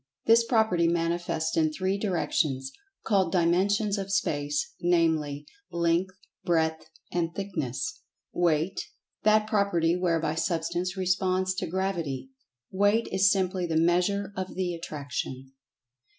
This 0.25 0.43
property 0.43 0.87
manifests 0.87 1.55
in 1.55 1.71
three 1.71 1.95
directions, 1.99 2.71
called 3.05 3.31
Dimensions 3.31 3.99
of 3.99 4.11
Space, 4.11 4.73
namely, 4.81 5.45
Length, 5.71 6.15
Breadth, 6.43 6.89
and 7.11 7.35
Thickness. 7.35 7.99
Weight: 8.33 8.81
That 9.21 9.45
property 9.45 9.95
whereby 9.95 10.33
Substance 10.33 10.97
responds 10.97 11.53
to 11.53 11.67
Gravity. 11.67 12.31
Weight 12.71 13.09
is 13.11 13.29
simply 13.31 13.67
the 13.67 13.77
measure 13.77 14.33
of 14.35 14.55
the 14.55 14.73
attraction. 14.73 15.51